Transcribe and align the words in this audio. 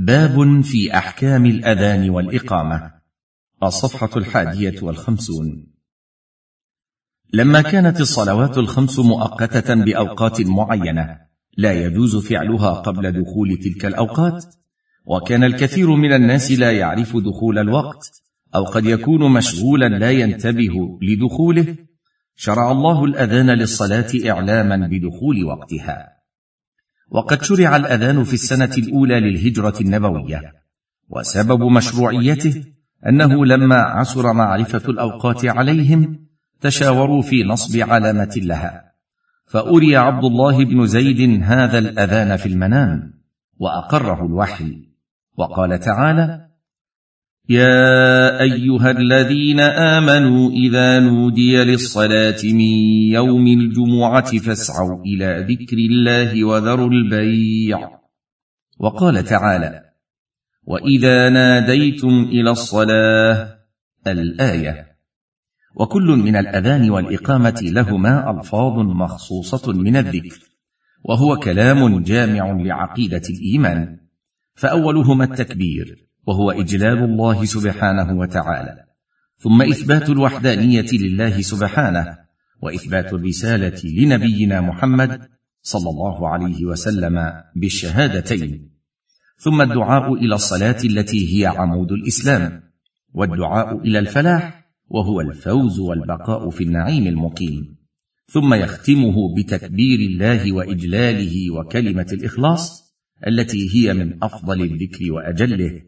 باب 0.00 0.60
في 0.60 0.94
أحكام 0.94 1.46
الأذان 1.46 2.10
والإقامة 2.10 2.92
الصفحة 3.62 4.10
الحادية 4.16 4.82
والخمسون. 4.82 5.66
لما 7.34 7.60
كانت 7.60 8.00
الصلوات 8.00 8.58
الخمس 8.58 8.98
مؤقتة 8.98 9.74
بأوقات 9.74 10.40
معينة 10.40 11.18
لا 11.56 11.72
يجوز 11.72 12.16
فعلها 12.16 12.70
قبل 12.70 13.22
دخول 13.22 13.56
تلك 13.56 13.86
الأوقات 13.86 14.44
وكان 15.06 15.44
الكثير 15.44 15.90
من 15.90 16.12
الناس 16.12 16.52
لا 16.52 16.72
يعرف 16.72 17.16
دخول 17.16 17.58
الوقت 17.58 18.22
أو 18.54 18.64
قد 18.64 18.84
يكون 18.86 19.32
مشغولا 19.32 19.88
لا 19.88 20.10
ينتبه 20.10 20.98
لدخوله 21.02 21.76
شرع 22.36 22.72
الله 22.72 23.04
الأذان 23.04 23.50
للصلاة 23.50 24.10
اعلاما 24.26 24.88
بدخول 24.88 25.44
وقتها. 25.44 26.17
وقد 27.10 27.42
شرع 27.42 27.76
الأذان 27.76 28.24
في 28.24 28.34
السنة 28.34 28.70
الأولى 28.78 29.20
للهجرة 29.20 29.74
النبوية. 29.80 30.52
وسبب 31.08 31.62
مشروعيته 31.62 32.64
أنه 33.06 33.46
لما 33.46 33.76
عسر 33.76 34.32
معرفة 34.32 34.88
الأوقات 34.88 35.44
عليهم 35.44 36.26
تشاوروا 36.60 37.22
في 37.22 37.44
نصب 37.44 37.80
علامة 37.90 38.34
لها. 38.36 38.92
فأري 39.46 39.96
عبد 39.96 40.24
الله 40.24 40.64
بن 40.64 40.86
زيد 40.86 41.42
هذا 41.42 41.78
الأذان 41.78 42.36
في 42.36 42.46
المنام 42.46 43.12
وأقره 43.58 44.26
الوحي. 44.26 44.88
وقال 45.38 45.80
تعالى 45.80 46.48
يا 47.50 48.40
أيها 48.40 48.90
الذين 48.90 49.60
آمنوا 49.60 50.50
إذا 50.50 51.00
نودي 51.00 51.64
للصلاة 51.64 52.38
من 52.44 52.60
يوم 53.12 53.46
الجمعة 53.46 54.38
فاسعوا 54.38 55.02
إلى 55.04 55.46
ذكر 55.48 55.76
الله 55.76 56.44
وذروا 56.44 56.90
البيع. 56.90 57.90
وقال 58.78 59.24
تعالى 59.24 59.82
وإذا 60.64 61.28
ناديتم 61.28 62.28
إلى 62.32 62.50
الصلاة 62.50 63.58
الآية. 64.06 64.86
وكل 65.74 66.06
من 66.06 66.36
الأذان 66.36 66.90
والإقامة 66.90 67.60
لهما 67.62 68.30
ألفاظ 68.30 68.78
مخصوصة 68.78 69.72
من 69.72 69.96
الذكر 69.96 70.38
وهو 71.04 71.36
كلام 71.36 72.02
جامع 72.02 72.52
لعقيدة 72.52 73.22
الإيمان. 73.30 73.98
فأولهما 74.54 75.24
التكبير. 75.24 76.07
وهو 76.28 76.50
اجلال 76.50 76.98
الله 77.04 77.44
سبحانه 77.44 78.18
وتعالى. 78.18 78.84
ثم 79.38 79.62
إثبات 79.62 80.10
الوحدانية 80.10 80.90
لله 80.92 81.40
سبحانه 81.40 82.18
وإثبات 82.62 83.12
الرسالة 83.14 83.80
لنبينا 83.84 84.60
محمد 84.60 85.28
صلى 85.62 85.90
الله 85.90 86.28
عليه 86.28 86.64
وسلم 86.64 87.16
بالشهادتين. 87.56 88.70
ثم 89.36 89.62
الدعاء 89.62 90.14
إلى 90.14 90.34
الصلاة 90.34 90.76
التي 90.84 91.20
هي 91.34 91.46
عمود 91.46 91.92
الإسلام 91.92 92.62
والدعاء 93.14 93.78
إلى 93.78 93.98
الفلاح 93.98 94.44
وهو 94.88 95.20
الفوز 95.20 95.80
والبقاء 95.80 96.50
في 96.50 96.64
النعيم 96.64 97.06
المقيم. 97.06 97.76
ثم 98.26 98.54
يختمه 98.54 99.34
بتكبير 99.36 99.98
الله 99.98 100.52
وإجلاله 100.52 101.50
وكلمة 101.50 102.06
الإخلاص 102.12 102.94
التي 103.26 103.62
هي 103.74 103.94
من 103.94 104.24
أفضل 104.24 104.62
الذكر 104.62 105.12
وأجله. 105.12 105.82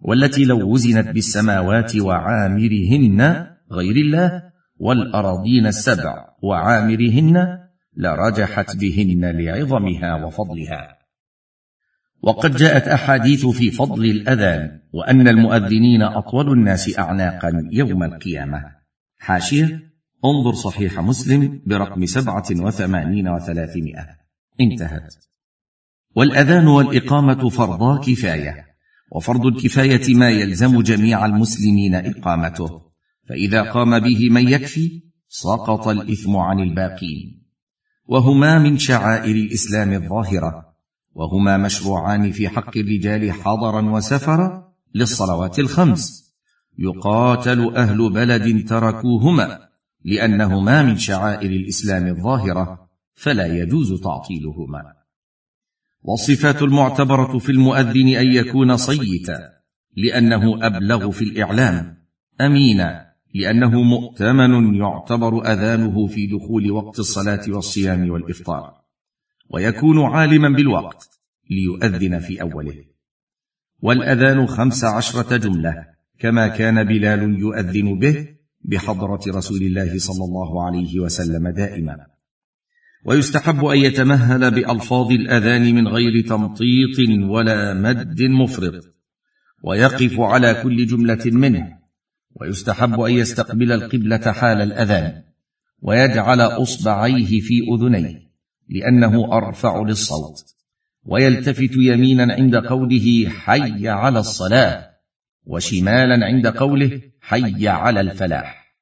والتي 0.00 0.44
لو 0.44 0.72
وزنت 0.72 1.08
بالسماوات 1.08 1.96
وعامرهن 1.96 3.46
غير 3.72 3.96
الله 3.96 4.42
والأراضين 4.76 5.66
السبع 5.66 6.28
وعامرهن 6.42 7.58
لرجحت 7.96 8.76
بهن 8.76 9.24
لعظمها 9.24 10.24
وفضلها. 10.24 10.98
وقد 12.22 12.56
جاءت 12.56 12.88
أحاديث 12.88 13.46
في 13.46 13.70
فضل 13.70 14.04
الأذان 14.04 14.80
وأن 14.92 15.28
المؤذنين 15.28 16.02
أطول 16.02 16.52
الناس 16.52 16.98
اعناقا 16.98 17.68
يوم 17.72 18.02
القيامة. 18.02 18.64
حاشية 19.18 19.80
انظر 20.24 20.52
صحيح 20.52 21.00
مسلم 21.00 21.62
برقم 21.66 22.06
سبعة 22.06 22.46
وثمانين 22.50 23.28
وثلاثمائة. 23.28 24.06
انتهت. 24.60 25.14
والأذان 26.16 26.66
والإقامة 26.66 27.48
فرضا 27.48 28.00
كفاية. 28.00 28.67
وفرض 29.12 29.46
الكفاية 29.46 30.14
ما 30.14 30.30
يلزم 30.30 30.82
جميع 30.82 31.26
المسلمين 31.26 31.94
إقامته. 31.94 32.82
فإذا 33.28 33.62
قام 33.62 33.98
به 33.98 34.30
من 34.30 34.48
يكفي 34.48 35.02
سقط 35.28 35.88
الإثم 35.88 36.36
عن 36.36 36.60
الباقين. 36.60 37.42
وهما 38.06 38.58
من 38.58 38.78
شعائر 38.78 39.34
الإسلام 39.34 39.92
الظاهرة. 39.92 40.68
وهما 41.14 41.56
مشروعان 41.56 42.32
في 42.32 42.48
حق 42.48 42.76
الرجال 42.76 43.32
حضرا 43.32 43.90
وسفرا 43.90 44.72
للصلوات 44.94 45.58
الخمس. 45.58 46.34
يقاتل 46.78 47.76
أهل 47.76 48.12
بلد 48.12 48.68
تركوهما 48.68 49.68
لأنهما 50.04 50.82
من 50.82 50.96
شعائر 50.96 51.50
الإسلام 51.50 52.06
الظاهرة 52.06 52.88
فلا 53.14 53.46
يجوز 53.46 54.00
تعطيلهما. 54.00 54.97
والصفات 56.02 56.62
المعتبرة 56.62 57.38
في 57.38 57.52
المؤذن 57.52 58.08
أن 58.08 58.26
يكون 58.26 58.76
صيتا 58.76 59.38
لأنه 59.96 60.66
أبلغ 60.66 61.10
في 61.10 61.22
الإعلام. 61.22 61.98
أمينا 62.40 63.08
لأنه 63.34 63.82
مؤتمن 63.82 64.74
يعتبر 64.74 65.52
أذانه 65.52 66.06
في 66.06 66.26
دخول 66.26 66.70
وقت 66.70 66.98
الصلاة 66.98 67.42
والصيام 67.48 68.10
والإفطار. 68.10 68.74
ويكون 69.50 70.00
عالما 70.00 70.48
بالوقت 70.48 71.08
ليؤذن 71.50 72.18
في 72.18 72.42
أوله. 72.42 72.84
والأذان 73.82 74.46
خمس 74.46 74.84
عشرة 74.84 75.36
جملة 75.36 75.86
كما 76.18 76.48
كان 76.48 76.84
بلال 76.84 77.38
يؤذن 77.38 77.98
به 77.98 78.28
بحضرة 78.64 79.20
رسول 79.28 79.62
الله 79.62 79.98
صلى 79.98 80.24
الله 80.24 80.66
عليه 80.66 81.00
وسلم 81.00 81.48
دائما. 81.48 82.17
ويستحب 83.04 83.64
أن 83.64 83.78
يتمهل 83.78 84.50
بألفاظ 84.50 85.10
الأذان 85.10 85.74
من 85.74 85.88
غير 85.88 86.26
تمطيط 86.26 86.98
ولا 87.30 87.74
مد 87.74 88.22
مفرط 88.22 88.84
ويقف 89.64 90.20
على 90.20 90.54
كل 90.62 90.86
جملة 90.86 91.24
منه 91.26 91.78
ويستحب 92.40 93.00
أن 93.00 93.12
يستقبل 93.12 93.72
القبلة 93.72 94.32
حال 94.32 94.62
الأذان 94.62 95.22
ويجعل 95.82 96.40
أصبعيه 96.40 97.40
في 97.40 97.60
أذنيه 97.74 98.28
لأنه 98.68 99.36
أرفع 99.36 99.82
للصوت 99.82 100.58
ويلتفت 101.02 101.76
يمينا 101.76 102.34
عند 102.34 102.56
قوله 102.56 103.28
حي 103.28 103.88
على 103.88 104.18
الصلاة 104.18 104.88
وشمالا 105.44 106.26
عند 106.26 106.46
قوله 106.46 107.00
حي 107.20 107.68
على 107.68 108.00
الفلاح 108.00 108.74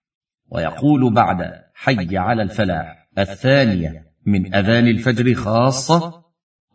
ويقول 0.49 1.15
بعد 1.15 1.53
حي 1.75 2.17
على 2.17 2.43
الفلاح. 2.43 3.06
الثانية 3.19 4.07
من 4.27 4.55
أذان 4.55 4.89
الفجر 4.89 5.35
خاصة 5.35 6.25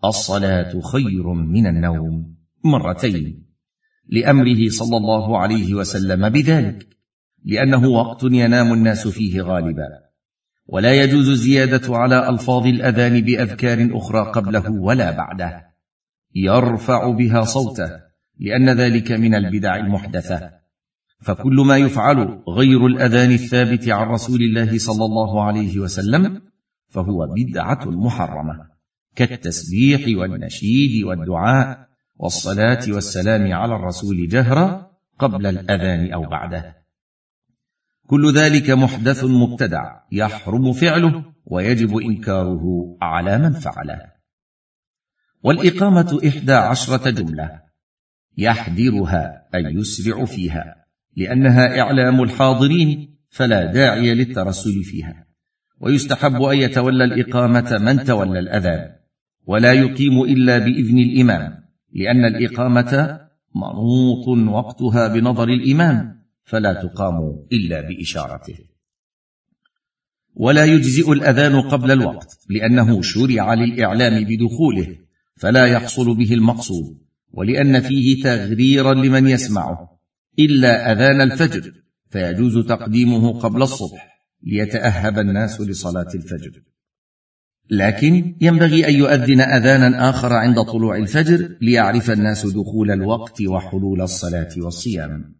الصلاة 0.05 0.81
خير 0.81 1.33
من 1.33 1.67
النوم 1.67 2.35
مرتين 2.65 3.45
لأمره 4.07 4.69
صلى 4.69 4.97
الله 4.97 5.37
عليه 5.37 5.73
وسلم 5.73 6.29
بذلك 6.29 6.87
لأنه 7.45 7.87
وقت 7.87 8.23
ينام 8.23 8.73
الناس 8.73 9.07
فيه 9.07 9.41
غالبا. 9.41 9.87
ولا 10.67 11.03
يجوز 11.03 11.29
الزياده 11.29 11.97
على 11.97 12.29
ألفاظ 12.29 12.67
الأذان 12.67 13.21
بأذكار 13.21 13.97
أخرى 13.97 14.31
قبله 14.31 14.71
ولا 14.71 15.11
بعده. 15.11 15.65
يرفع 16.35 17.11
بها 17.11 17.41
صوته 17.41 17.89
لأن 18.39 18.69
ذلك 18.69 19.11
من 19.11 19.35
البدع 19.35 19.75
المحدثة. 19.75 20.60
فكل 21.21 21.55
ما 21.67 21.77
يفعل 21.77 22.43
غير 22.49 22.85
الأذان 22.85 23.31
الثابت 23.31 23.89
عن 23.89 24.07
رسول 24.07 24.41
الله 24.41 24.77
صلى 24.77 25.05
الله 25.05 25.43
عليه 25.43 25.79
وسلم 25.79 26.41
فهو 26.87 27.27
بدعة 27.35 27.85
محرمة 27.85 28.71
كالتسبيح 29.15 30.19
والنشيد 30.19 31.03
والدعاء 31.03 31.87
والصلاة 32.15 32.83
والسلام 32.87 33.53
على 33.53 33.75
الرسول 33.75 34.27
جهرا 34.27 34.91
قبل 35.19 35.45
الأذان 35.45 36.13
أو 36.13 36.25
بعده. 36.25 36.77
كل 38.07 38.33
ذلك 38.33 38.69
محدث 38.69 39.23
مبتدع 39.23 39.99
يحرم 40.11 40.73
فعله 40.73 41.25
ويجب 41.45 41.97
إنكاره 41.97 42.63
على 43.01 43.37
من 43.37 43.53
فعله. 43.53 44.11
والإقامة 45.43 46.21
إحدى 46.27 46.53
عشرة 46.53 47.09
جملة 47.09 47.61
يحذرها 48.37 49.47
اي 49.55 49.63
يسرع 49.63 50.25
فيها. 50.25 50.80
لأنها 51.15 51.79
إعلام 51.79 52.23
الحاضرين 52.23 53.17
فلا 53.29 53.65
داعي 53.65 54.13
للترسل 54.13 54.83
فيها. 54.83 55.27
ويستحب 55.79 56.41
أن 56.41 56.57
يتولى 56.57 57.03
الإقامة 57.03 57.77
من 57.77 58.03
تولى 58.03 58.39
الأذان 58.39 58.89
ولا 59.45 59.73
يقيم 59.73 60.21
إلا 60.21 60.57
بإذن 60.57 60.97
الإمام 60.97 61.63
لأن 61.93 62.25
الإقامة 62.25 63.19
منوط 63.55 64.27
وقتها 64.27 65.07
بنظر 65.07 65.49
الإمام 65.49 66.21
فلا 66.43 66.73
تقام 66.73 67.45
إلا 67.51 67.81
بإشارته. 67.81 68.57
ولا 70.35 70.65
يجزئ 70.65 71.11
الأذان 71.11 71.61
قبل 71.61 71.91
الوقت 71.91 72.37
لأنه 72.49 73.01
شرع 73.01 73.53
للإعلام 73.53 74.23
بدخوله 74.23 74.97
فلا 75.37 75.65
يحصل 75.65 76.17
به 76.17 76.33
المقصود 76.33 76.97
ولأن 77.31 77.79
فيه 77.79 78.23
تغريرا 78.23 78.93
لمن 78.93 79.27
يسمعه. 79.27 79.90
إلا 80.39 80.91
أذان 80.91 81.21
الفجر 81.21 81.71
فيجوز 82.09 82.67
تقديمه 82.67 83.39
قبل 83.39 83.61
الصبح 83.61 84.11
ليتأهب 84.43 85.19
الناس 85.19 85.61
لصلاة 85.61 86.07
الفجر. 86.15 86.51
لكن 87.69 88.35
ينبغي 88.41 88.87
أن 88.87 88.93
يؤذن 88.93 89.41
أذانا 89.41 90.09
آخر 90.09 90.33
عند 90.33 90.61
طلوع 90.61 90.95
الفجر 90.95 91.57
ليعرف 91.61 92.11
الناس 92.11 92.45
دخول 92.45 92.91
الوقت 92.91 93.41
وحلول 93.41 94.01
الصلاة 94.01 94.49
والصيام. 94.57 95.35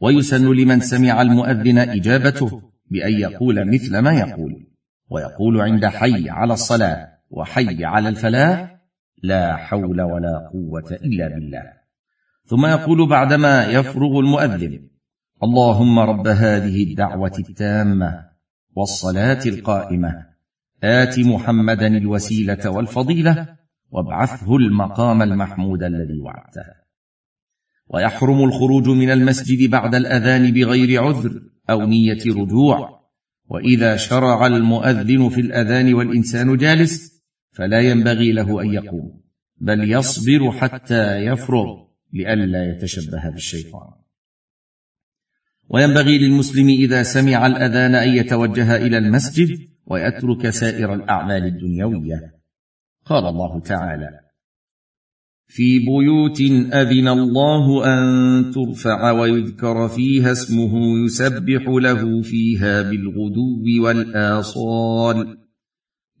ويسن 0.00 0.52
لمن 0.52 0.80
سمع 0.80 1.22
المؤذن 1.22 1.78
إجابته 1.78 2.62
بأن 2.90 3.12
يقول 3.12 3.74
مثل 3.74 3.98
ما 3.98 4.18
يقول 4.18 4.66
ويقول 5.10 5.60
عند 5.60 5.86
حي 5.86 6.30
على 6.30 6.52
الصلاة 6.52 7.08
وحي 7.30 7.84
على 7.84 8.08
الفلاح 8.08 8.76
لا 9.22 9.56
حول 9.56 10.00
ولا 10.00 10.50
قوة 10.52 10.98
إلا 11.04 11.28
بالله. 11.28 11.81
ثم 12.52 12.66
يقول 12.66 13.08
بعدما 13.08 13.66
يفرغ 13.66 14.18
المؤذن 14.18 14.88
اللهم 15.42 15.98
رب 15.98 16.26
هذه 16.26 16.82
الدعوة 16.82 17.32
التامة 17.38 18.24
والصلاة 18.76 19.40
القائمة 19.46 20.26
آت 20.82 21.18
محمدا 21.18 21.86
الوسيلة 21.86 22.70
والفضيلة 22.70 23.56
وابعثه 23.90 24.56
المقام 24.56 25.22
المحمود 25.22 25.82
الذي 25.82 26.20
وعدته. 26.20 26.66
ويحرم 27.88 28.44
الخروج 28.44 28.88
من 28.88 29.10
المسجد 29.10 29.70
بعد 29.70 29.94
الأذان 29.94 30.52
بغير 30.52 31.02
عذر 31.02 31.42
أو 31.70 31.82
نية 31.86 32.24
رجوع. 32.26 33.02
وإذا 33.48 33.96
شرع 33.96 34.46
المؤذن 34.46 35.28
في 35.28 35.40
الأذان 35.40 35.94
والإنسان 35.94 36.56
جالس 36.56 37.22
فلا 37.50 37.80
ينبغي 37.80 38.32
له 38.32 38.62
أن 38.62 38.72
يقوم 38.72 39.20
بل 39.56 39.92
يصبر 39.92 40.52
حتى 40.52 41.16
يفرغ. 41.16 41.91
لئلا 42.12 42.70
يتشبه 42.70 43.30
بالشيطان. 43.30 43.90
وينبغي 45.68 46.18
للمسلم 46.18 46.68
إذا 46.68 47.02
سمع 47.02 47.46
الأذان 47.46 47.94
أن 47.94 48.08
يتوجه 48.08 48.76
إلى 48.76 48.98
المسجد 48.98 49.68
ويترك 49.86 50.50
سائر 50.50 50.94
الأعمال 50.94 51.44
الدنيوية. 51.44 52.34
قال 53.04 53.26
الله 53.26 53.60
تعالى 53.60 54.22
في 55.46 55.78
بيوت 55.78 56.40
أذن 56.72 57.08
الله 57.08 57.84
أن 57.84 58.50
ترفع 58.50 59.10
ويذكر 59.10 59.88
فيها 59.88 60.32
اسمه 60.32 61.04
يسبح 61.04 61.62
له 61.68 62.22
فيها 62.22 62.82
بالغدو 62.82 63.84
والآصال. 63.84 65.41